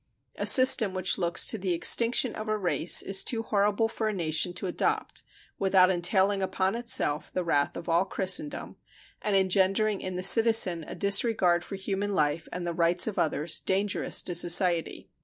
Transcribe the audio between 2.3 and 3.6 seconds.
of a race is too